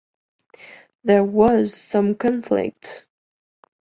[1.03, 3.05] There was some conflict.